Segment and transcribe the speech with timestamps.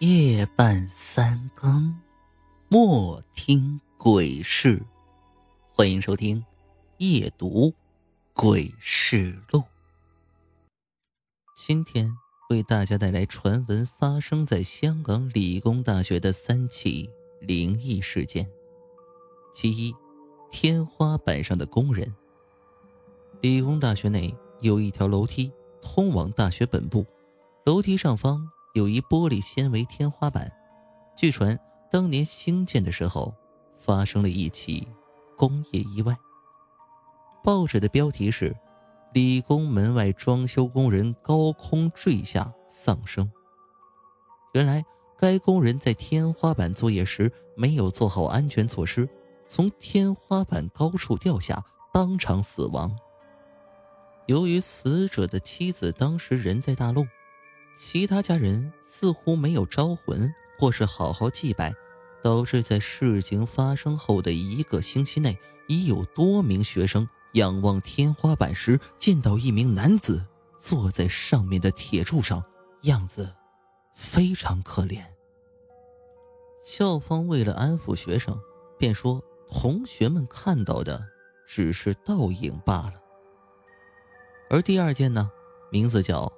[0.00, 1.92] 夜半三更，
[2.68, 4.80] 莫听鬼事。
[5.72, 6.38] 欢迎收听
[6.98, 7.74] 《夜读
[8.32, 9.58] 鬼事录》。
[11.56, 12.16] 今天
[12.48, 18.48] 为大家带来传闻发生在香港理工大学的三起灵异事件。
[19.52, 19.92] 其一，
[20.48, 22.14] 天花板上的工人。
[23.40, 25.50] 理工大学内有一条楼梯
[25.82, 27.04] 通往大学本部，
[27.64, 28.48] 楼梯上方。
[28.78, 30.48] 有一玻璃纤维天花板，
[31.16, 31.58] 据传
[31.90, 33.34] 当年兴建的时候
[33.76, 34.86] 发生了一起
[35.36, 36.16] 工业意外。
[37.42, 38.56] 报纸的标题是
[39.12, 43.28] “理工门外装修工人高空坠下丧生”。
[44.54, 44.84] 原来
[45.18, 49.08] 该工人在天花板作业时没有做好安全措施，
[49.48, 51.60] 从天花板高处掉下，
[51.92, 52.96] 当场死亡。
[54.26, 57.04] 由于死者的妻子当时人在大陆。
[57.80, 61.72] 其他家人似乎没有招魂，或是好好祭拜，
[62.20, 70.26] 导致在事情发生后的一个星期内，已有多名学生仰望天花板时，见到一名男子
[70.58, 72.42] 坐在上面的铁柱上，
[72.82, 73.32] 样子
[73.94, 75.00] 非常可怜。
[76.64, 78.36] 校方为了安抚学生，
[78.76, 81.00] 便说同学们看到的
[81.46, 82.94] 只是倒影罢了。
[84.50, 85.30] 而第二件呢，
[85.70, 86.30] 名字叫。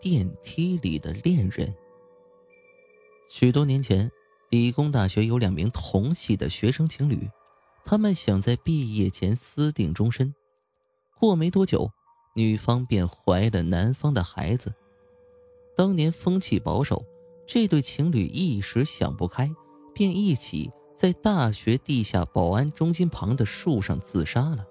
[0.00, 1.74] 电梯里的恋人。
[3.28, 4.10] 许多年前，
[4.50, 7.28] 理工大学有两名同系的学生情侣，
[7.84, 10.34] 他们想在毕业前私定终身。
[11.18, 11.90] 过没多久，
[12.34, 14.72] 女方便怀了男方的孩子。
[15.76, 17.04] 当年风气保守，
[17.46, 19.50] 这对情侣一时想不开，
[19.92, 24.64] 便一起在大学地下保安中心旁的树上自杀了。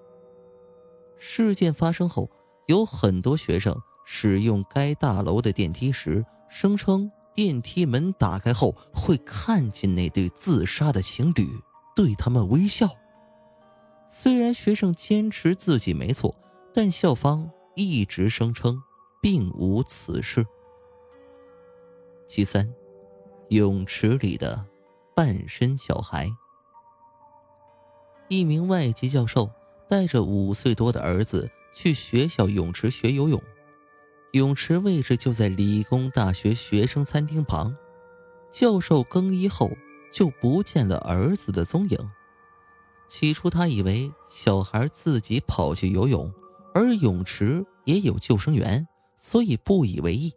[1.18, 2.30] 事件发生后，
[2.66, 3.78] 有很多学生。
[4.10, 11.46] 使用该大楼的电梯时，声称电梯门打开后会看见那对自杀的情侣
[11.94, 12.88] 对他们微笑。
[14.08, 16.34] 虽然学生坚持自己没错，
[16.72, 18.82] 但校方一直声称
[19.20, 20.44] 并无此事。
[22.26, 22.66] 其三，
[23.50, 24.64] 泳池里的
[25.14, 26.30] 半身小孩。
[28.28, 29.50] 一名外籍教授
[29.86, 33.40] 带着五岁多的儿子去学校泳池学游泳。
[34.32, 37.74] 泳池位置就在理工大学学生餐厅旁。
[38.50, 39.70] 教授更衣后
[40.12, 42.10] 就不见了儿子的踪影。
[43.08, 46.30] 起初他以为小孩自己跑去游泳，
[46.74, 48.86] 而泳池也有救生员，
[49.16, 50.32] 所以不以为意。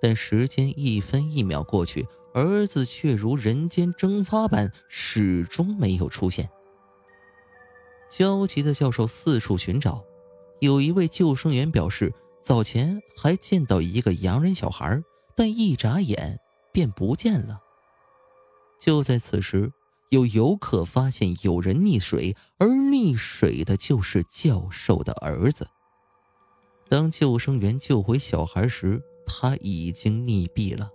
[0.00, 6.48] 但时间一分一秒过去，儿子却如人间蒸发般始终没有出现。
[8.10, 10.04] 焦急的教授四处寻找，
[10.60, 12.12] 有一位救生员表示。
[12.44, 15.02] 早前还见到一个洋人小孩，
[15.34, 16.38] 但一眨眼
[16.72, 17.58] 便不见了。
[18.78, 19.72] 就在此时，
[20.10, 25.66] 有游客发现有人溺水，而溺水的就是教授的儿子。
[26.86, 30.90] 当救生员救回小孩时，他已经溺毙了。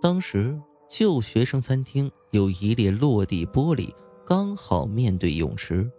[0.00, 0.58] 当时
[0.88, 5.92] 旧学生餐厅有一列落地玻璃，刚好面对泳池。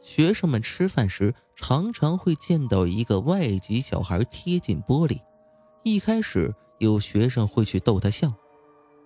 [0.00, 5.20] 学生们吃饭时，常常会见到一个外籍小孩贴近玻璃。
[5.82, 8.32] 一开始，有学生会去逗他笑，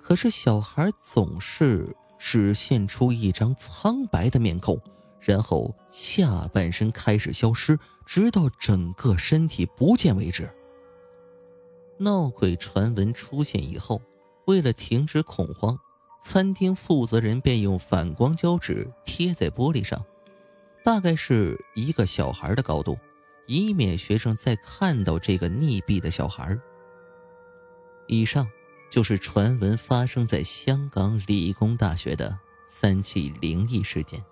[0.01, 4.81] 可是小孩总是只现出一张苍白的面孔，
[5.21, 10.49] 然后下半身开始消失，直到整个身体不见为止。
[11.99, 14.01] 闹鬼传闻出现以后，
[14.47, 15.79] 为了停止恐慌，
[16.23, 20.05] 餐厅负责人便用反光胶纸贴在玻璃上。
[20.85, 22.99] 大概是一个小孩的高度，
[23.47, 26.57] 以免学生再看到这个溺毙的小孩。
[28.07, 28.47] 以上
[28.91, 34.23] 就是传闻发生在香港理工大学的三起灵异事件。